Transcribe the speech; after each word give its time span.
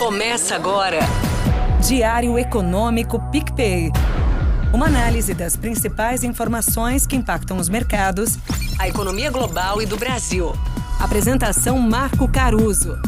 Começa 0.00 0.54
agora. 0.54 1.00
Diário 1.86 2.38
Econômico 2.38 3.20
PicPay. 3.30 3.90
Uma 4.72 4.86
análise 4.86 5.34
das 5.34 5.56
principais 5.56 6.24
informações 6.24 7.06
que 7.06 7.14
impactam 7.14 7.58
os 7.58 7.68
mercados, 7.68 8.38
a 8.78 8.88
economia 8.88 9.30
global 9.30 9.82
e 9.82 9.84
do 9.84 9.98
Brasil. 9.98 10.54
Apresentação 10.98 11.78
Marco 11.78 12.26
Caruso. 12.26 12.98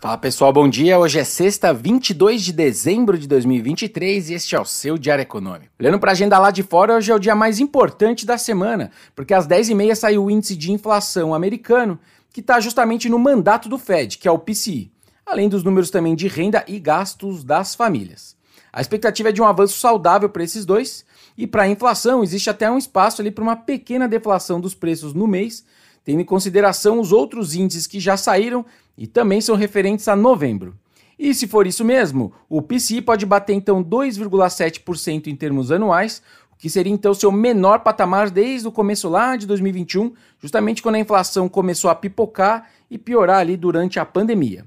Fala 0.00 0.16
pessoal, 0.16 0.50
bom 0.50 0.66
dia. 0.66 0.98
Hoje 0.98 1.18
é 1.18 1.24
sexta, 1.24 1.74
22 1.74 2.42
de 2.42 2.54
dezembro 2.54 3.18
de 3.18 3.28
2023 3.28 4.30
e 4.30 4.32
este 4.32 4.56
é 4.56 4.58
o 4.58 4.64
seu 4.64 4.96
Diário 4.96 5.20
Econômico. 5.20 5.70
Olhando 5.78 6.00
para 6.00 6.12
a 6.12 6.12
agenda 6.12 6.38
lá 6.38 6.50
de 6.50 6.62
fora, 6.62 6.94
hoje 6.94 7.12
é 7.12 7.14
o 7.14 7.18
dia 7.18 7.34
mais 7.34 7.60
importante 7.60 8.24
da 8.24 8.38
semana, 8.38 8.90
porque 9.14 9.34
às 9.34 9.46
10h30 9.46 9.94
saiu 9.94 10.24
o 10.24 10.30
índice 10.30 10.56
de 10.56 10.72
inflação 10.72 11.34
americano, 11.34 12.00
que 12.32 12.40
está 12.40 12.60
justamente 12.60 13.08
no 13.08 13.18
mandato 13.18 13.68
do 13.68 13.78
Fed, 13.78 14.18
que 14.18 14.28
é 14.28 14.30
o 14.30 14.38
PCI, 14.38 14.92
além 15.26 15.48
dos 15.48 15.62
números 15.62 15.90
também 15.90 16.14
de 16.14 16.28
renda 16.28 16.64
e 16.66 16.78
gastos 16.78 17.44
das 17.44 17.74
famílias. 17.74 18.36
A 18.72 18.80
expectativa 18.80 19.30
é 19.30 19.32
de 19.32 19.42
um 19.42 19.46
avanço 19.46 19.78
saudável 19.78 20.28
para 20.28 20.44
esses 20.44 20.64
dois, 20.64 21.04
e 21.36 21.46
para 21.46 21.64
a 21.64 21.68
inflação 21.68 22.22
existe 22.22 22.50
até 22.50 22.70
um 22.70 22.78
espaço 22.78 23.20
ali 23.20 23.30
para 23.30 23.42
uma 23.42 23.56
pequena 23.56 24.06
deflação 24.06 24.60
dos 24.60 24.74
preços 24.74 25.12
no 25.12 25.26
mês, 25.26 25.64
tendo 26.04 26.20
em 26.20 26.24
consideração 26.24 27.00
os 27.00 27.12
outros 27.12 27.54
índices 27.54 27.86
que 27.86 27.98
já 27.98 28.16
saíram 28.16 28.64
e 28.96 29.06
também 29.06 29.40
são 29.40 29.56
referentes 29.56 30.06
a 30.08 30.14
novembro. 30.14 30.76
E 31.18 31.34
se 31.34 31.46
for 31.46 31.66
isso 31.66 31.84
mesmo, 31.84 32.32
o 32.48 32.62
PCI 32.62 33.02
pode 33.02 33.26
bater 33.26 33.52
então 33.52 33.84
2,7% 33.84 35.26
em 35.26 35.36
termos 35.36 35.70
anuais, 35.70 36.22
que 36.60 36.68
seria 36.68 36.92
então 36.92 37.14
seu 37.14 37.32
menor 37.32 37.80
patamar 37.80 38.30
desde 38.30 38.68
o 38.68 38.72
começo 38.72 39.08
lá 39.08 39.34
de 39.34 39.46
2021, 39.46 40.12
justamente 40.38 40.82
quando 40.82 40.96
a 40.96 41.00
inflação 41.00 41.48
começou 41.48 41.90
a 41.90 41.94
pipocar 41.94 42.68
e 42.90 42.98
piorar 42.98 43.38
ali 43.38 43.56
durante 43.56 43.98
a 43.98 44.04
pandemia. 44.04 44.66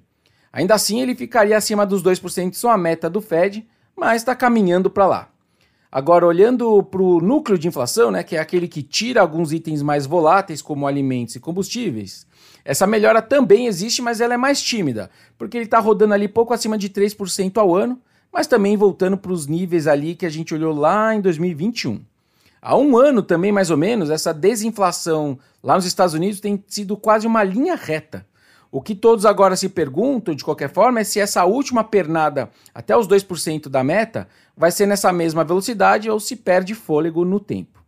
Ainda 0.51 0.73
assim, 0.73 1.01
ele 1.01 1.13
ficaria 1.13 1.55
acima 1.55 1.85
dos 1.85 2.03
2%, 2.03 2.49
que 2.49 2.57
são 2.57 2.71
a 2.71 2.77
meta 2.77 3.07
do 3.11 3.21
Fed, 3.21 3.65
mas 3.95 4.23
está 4.23 4.35
caminhando 4.35 4.89
para 4.89 5.05
lá. 5.05 5.29
Agora, 5.91 6.25
olhando 6.25 6.81
para 6.81 7.01
o 7.01 7.21
núcleo 7.21 7.59
de 7.59 7.67
inflação, 7.67 8.09
né, 8.09 8.23
que 8.23 8.35
é 8.35 8.39
aquele 8.39 8.67
que 8.67 8.81
tira 8.81 9.21
alguns 9.21 9.53
itens 9.53 9.83
mais 9.83 10.07
voláteis, 10.07 10.63
como 10.63 10.87
alimentos 10.87 11.35
e 11.35 11.39
combustíveis, 11.39 12.25
essa 12.65 12.87
melhora 12.87 13.21
também 13.21 13.67
existe, 13.67 14.01
mas 14.01 14.19
ela 14.19 14.33
é 14.33 14.37
mais 14.37 14.59
tímida, 14.59 15.11
porque 15.37 15.57
ele 15.57 15.65
está 15.65 15.77
rodando 15.77 16.15
ali 16.15 16.27
pouco 16.27 16.55
acima 16.55 16.75
de 16.75 16.89
3% 16.89 17.57
ao 17.57 17.75
ano, 17.75 18.01
mas 18.33 18.47
também 18.47 18.75
voltando 18.75 19.15
para 19.15 19.31
os 19.31 19.45
níveis 19.45 19.85
ali 19.85 20.15
que 20.15 20.25
a 20.25 20.29
gente 20.29 20.53
olhou 20.55 20.73
lá 20.73 21.13
em 21.13 21.21
2021. 21.21 22.01
Há 22.59 22.75
um 22.75 22.97
ano 22.97 23.21
também, 23.21 23.51
mais 23.51 23.69
ou 23.69 23.77
menos, 23.77 24.09
essa 24.09 24.33
desinflação 24.33 25.37
lá 25.61 25.75
nos 25.75 25.85
Estados 25.85 26.15
Unidos 26.15 26.39
tem 26.39 26.63
sido 26.67 26.97
quase 26.97 27.27
uma 27.27 27.43
linha 27.43 27.75
reta. 27.75 28.25
O 28.71 28.81
que 28.81 28.95
todos 28.95 29.23
agora 29.23 29.55
se 29.55 29.69
perguntam, 29.69 30.33
de 30.33 30.43
qualquer 30.43 30.71
forma, 30.71 30.99
é 30.99 31.03
se 31.03 31.19
essa 31.19 31.45
última 31.45 31.83
pernada 31.83 32.49
até 32.73 32.97
os 32.97 33.07
2% 33.07 33.69
da 33.69 33.83
meta 33.83 34.27
vai 34.57 34.71
ser 34.71 34.87
nessa 34.87 35.13
mesma 35.13 35.43
velocidade 35.43 36.09
ou 36.09 36.19
se 36.19 36.35
perde 36.35 36.73
fôlego 36.73 37.23
no 37.23 37.39
tempo. 37.39 37.83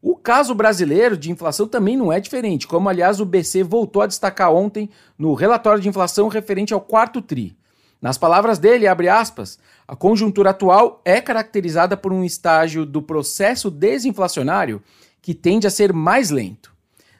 O 0.00 0.16
caso 0.16 0.54
brasileiro 0.54 1.16
de 1.16 1.30
inflação 1.30 1.66
também 1.66 1.96
não 1.96 2.12
é 2.12 2.20
diferente, 2.20 2.66
como 2.66 2.88
aliás 2.88 3.20
o 3.20 3.26
BC 3.26 3.62
voltou 3.64 4.00
a 4.00 4.06
destacar 4.06 4.52
ontem 4.52 4.88
no 5.18 5.34
relatório 5.34 5.82
de 5.82 5.88
inflação 5.88 6.28
referente 6.28 6.72
ao 6.72 6.80
quarto 6.80 7.20
TRI. 7.20 7.56
Nas 8.00 8.18
palavras 8.18 8.58
dele, 8.58 8.86
abre 8.86 9.08
aspas, 9.08 9.58
a 9.86 9.96
conjuntura 9.96 10.50
atual 10.50 11.00
é 11.04 11.20
caracterizada 11.20 11.96
por 11.96 12.12
um 12.12 12.24
estágio 12.24 12.84
do 12.84 13.00
processo 13.00 13.70
desinflacionário 13.70 14.82
que 15.22 15.34
tende 15.34 15.66
a 15.66 15.70
ser 15.70 15.92
mais 15.92 16.30
lento. 16.30 16.74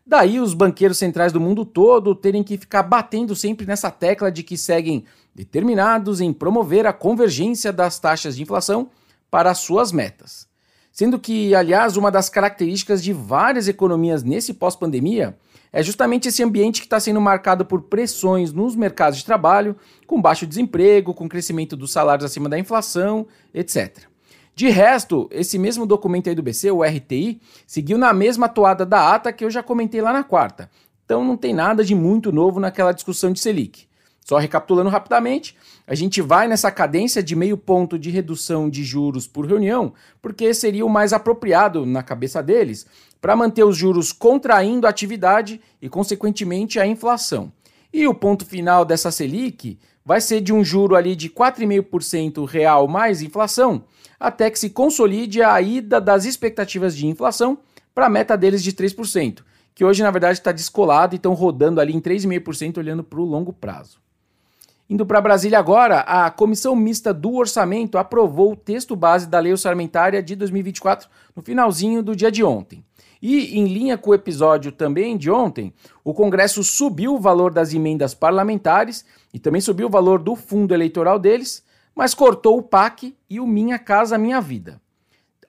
Daí 0.06 0.38
os 0.38 0.54
banqueiros 0.54 0.98
centrais 0.98 1.32
do 1.32 1.40
mundo 1.40 1.64
todo 1.64 2.14
terem 2.14 2.44
que 2.44 2.56
ficar 2.56 2.84
batendo 2.84 3.34
sempre 3.34 3.66
nessa 3.66 3.90
tecla 3.90 4.30
de 4.30 4.44
que 4.44 4.56
seguem 4.56 5.04
determinados 5.34 6.20
em 6.20 6.32
promover 6.32 6.86
a 6.86 6.92
convergência 6.92 7.72
das 7.72 7.98
taxas 7.98 8.36
de 8.36 8.42
inflação 8.42 8.88
para 9.28 9.50
as 9.50 9.58
suas 9.58 9.90
metas. 9.90 10.46
Sendo 10.98 11.18
que, 11.18 11.54
aliás, 11.54 11.98
uma 11.98 12.10
das 12.10 12.30
características 12.30 13.04
de 13.04 13.12
várias 13.12 13.68
economias 13.68 14.22
nesse 14.22 14.54
pós-pandemia 14.54 15.36
é 15.70 15.82
justamente 15.82 16.28
esse 16.28 16.42
ambiente 16.42 16.80
que 16.80 16.86
está 16.86 16.98
sendo 16.98 17.20
marcado 17.20 17.66
por 17.66 17.82
pressões 17.82 18.50
nos 18.50 18.74
mercados 18.74 19.18
de 19.18 19.24
trabalho, 19.26 19.76
com 20.06 20.22
baixo 20.22 20.46
desemprego, 20.46 21.12
com 21.12 21.28
crescimento 21.28 21.76
dos 21.76 21.92
salários 21.92 22.24
acima 22.24 22.48
da 22.48 22.58
inflação, 22.58 23.26
etc. 23.52 24.04
De 24.54 24.70
resto, 24.70 25.28
esse 25.30 25.58
mesmo 25.58 25.84
documento 25.84 26.30
aí 26.30 26.34
do 26.34 26.42
BC, 26.42 26.70
o 26.70 26.82
RTI, 26.82 27.42
seguiu 27.66 27.98
na 27.98 28.14
mesma 28.14 28.48
toada 28.48 28.86
da 28.86 29.14
ata 29.14 29.34
que 29.34 29.44
eu 29.44 29.50
já 29.50 29.62
comentei 29.62 30.00
lá 30.00 30.14
na 30.14 30.24
quarta. 30.24 30.70
Então 31.04 31.22
não 31.22 31.36
tem 31.36 31.52
nada 31.52 31.84
de 31.84 31.94
muito 31.94 32.32
novo 32.32 32.58
naquela 32.58 32.92
discussão 32.92 33.30
de 33.30 33.40
Selic. 33.40 33.86
Só 34.26 34.38
recapitulando 34.38 34.90
rapidamente, 34.90 35.56
a 35.86 35.94
gente 35.94 36.20
vai 36.20 36.48
nessa 36.48 36.68
cadência 36.68 37.22
de 37.22 37.36
meio 37.36 37.56
ponto 37.56 37.96
de 37.96 38.10
redução 38.10 38.68
de 38.68 38.82
juros 38.82 39.24
por 39.24 39.46
reunião, 39.46 39.92
porque 40.20 40.52
seria 40.52 40.84
o 40.84 40.90
mais 40.90 41.12
apropriado 41.12 41.86
na 41.86 42.02
cabeça 42.02 42.42
deles 42.42 42.88
para 43.20 43.36
manter 43.36 43.62
os 43.62 43.76
juros 43.76 44.12
contraindo 44.12 44.84
a 44.84 44.90
atividade 44.90 45.60
e, 45.80 45.88
consequentemente, 45.88 46.80
a 46.80 46.84
inflação. 46.84 47.52
E 47.92 48.08
o 48.08 48.12
ponto 48.12 48.44
final 48.44 48.84
dessa 48.84 49.12
Selic 49.12 49.78
vai 50.04 50.20
ser 50.20 50.40
de 50.40 50.52
um 50.52 50.64
juro 50.64 50.96
ali 50.96 51.14
de 51.14 51.30
4,5% 51.30 52.44
real 52.48 52.88
mais 52.88 53.22
inflação, 53.22 53.84
até 54.18 54.50
que 54.50 54.58
se 54.58 54.70
consolide 54.70 55.40
a 55.40 55.60
ida 55.60 56.00
das 56.00 56.24
expectativas 56.24 56.96
de 56.96 57.06
inflação 57.06 57.58
para 57.94 58.06
a 58.06 58.10
meta 58.10 58.36
deles 58.36 58.60
de 58.60 58.72
3%, 58.72 59.44
que 59.72 59.84
hoje 59.84 60.02
na 60.02 60.10
verdade 60.10 60.40
está 60.40 60.50
descolado 60.50 61.14
e 61.14 61.16
estão 61.16 61.32
rodando 61.32 61.80
ali 61.80 61.94
em 61.94 62.00
3,5% 62.00 62.78
olhando 62.78 63.04
para 63.04 63.20
o 63.20 63.24
longo 63.24 63.52
prazo. 63.52 64.04
Indo 64.88 65.04
para 65.04 65.20
Brasília 65.20 65.58
agora, 65.58 66.00
a 66.00 66.30
Comissão 66.30 66.76
Mista 66.76 67.12
do 67.12 67.34
Orçamento 67.34 67.98
aprovou 67.98 68.52
o 68.52 68.56
texto 68.56 68.94
base 68.94 69.26
da 69.26 69.40
Lei 69.40 69.50
Orçamentária 69.50 70.22
de 70.22 70.36
2024 70.36 71.08
no 71.34 71.42
finalzinho 71.42 72.04
do 72.04 72.14
dia 72.14 72.30
de 72.30 72.44
ontem. 72.44 72.84
E, 73.20 73.58
em 73.58 73.64
linha 73.64 73.98
com 73.98 74.10
o 74.10 74.14
episódio 74.14 74.70
também 74.70 75.16
de 75.16 75.28
ontem, 75.28 75.74
o 76.04 76.14
Congresso 76.14 76.62
subiu 76.62 77.16
o 77.16 77.20
valor 77.20 77.52
das 77.52 77.74
emendas 77.74 78.14
parlamentares 78.14 79.04
e 79.34 79.40
também 79.40 79.60
subiu 79.60 79.88
o 79.88 79.90
valor 79.90 80.20
do 80.20 80.36
fundo 80.36 80.72
eleitoral 80.72 81.18
deles, 81.18 81.64
mas 81.92 82.14
cortou 82.14 82.56
o 82.56 82.62
PAC 82.62 83.16
e 83.28 83.40
o 83.40 83.46
Minha 83.46 83.80
Casa 83.80 84.16
Minha 84.16 84.40
Vida. 84.40 84.80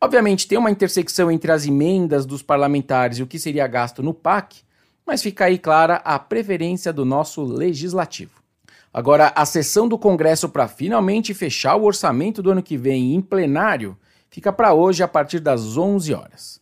Obviamente 0.02 0.48
tem 0.48 0.58
uma 0.58 0.72
intersecção 0.72 1.30
entre 1.30 1.52
as 1.52 1.68
emendas 1.68 2.26
dos 2.26 2.42
parlamentares 2.42 3.20
e 3.20 3.24
o 3.24 3.28
que 3.28 3.38
seria 3.38 3.68
gasto 3.68 4.02
no 4.02 4.16
PAC, 4.16 4.62
mas 5.06 5.22
fica 5.22 5.46
aí 5.46 5.60
clara 5.60 5.98
a 5.98 6.18
preferência 6.18 6.92
do 6.92 7.06
nosso 7.06 7.44
legislativo. 7.44 8.47
Agora, 8.94 9.32
a 9.36 9.46
sessão 9.46 9.88
do 9.88 9.98
Congresso 9.98 10.50
para 10.50 10.68
finalmente 10.68 11.34
fechar 11.34 11.76
o 11.76 11.84
orçamento 11.84 12.42
do 12.42 12.52
ano 12.52 12.64
que 12.64 12.78
vem 12.78 13.14
em 13.14 13.22
plenário 13.22 13.98
fica 14.30 14.52
para 14.52 14.74
hoje 14.74 15.04
a 15.04 15.08
partir 15.08 15.40
das 15.40 15.78
11 15.78 16.14
horas. 16.14 16.62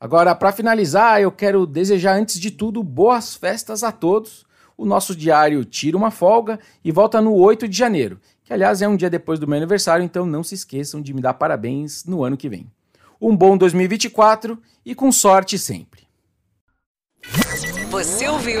Agora, 0.00 0.34
para 0.34 0.52
finalizar, 0.52 1.20
eu 1.20 1.32
quero 1.32 1.66
desejar 1.66 2.14
antes 2.14 2.38
de 2.38 2.50
tudo 2.50 2.82
boas 2.82 3.34
festas 3.34 3.82
a 3.82 3.90
todos. 3.90 4.46
O 4.76 4.84
nosso 4.84 5.14
diário 5.14 5.64
tira 5.64 5.96
uma 5.96 6.10
folga 6.10 6.58
e 6.84 6.92
volta 6.92 7.20
no 7.20 7.34
8 7.34 7.66
de 7.66 7.76
janeiro, 7.76 8.20
que 8.44 8.52
aliás 8.52 8.80
é 8.80 8.86
um 8.86 8.96
dia 8.96 9.10
depois 9.10 9.40
do 9.40 9.46
meu 9.46 9.56
aniversário, 9.56 10.04
então 10.04 10.24
não 10.24 10.44
se 10.44 10.54
esqueçam 10.54 11.02
de 11.02 11.12
me 11.12 11.20
dar 11.20 11.34
parabéns 11.34 12.04
no 12.04 12.22
ano 12.22 12.36
que 12.36 12.48
vem. 12.48 12.70
Um 13.20 13.36
bom 13.36 13.56
2024 13.56 14.56
e 14.86 14.94
com 14.94 15.10
sorte 15.10 15.58
sempre. 15.58 16.06
Você 17.90 18.28
ouviu? 18.28 18.60